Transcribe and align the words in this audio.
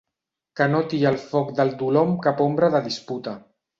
Que 0.59 0.67
no 0.71 0.79
atia 0.85 1.11
el 1.11 1.19
foc 1.25 1.51
del 1.59 1.73
dolor 1.83 2.07
amb 2.09 2.17
cap 2.25 2.45
ombra 2.47 2.71
de 2.77 2.83
disputa. 2.89 3.37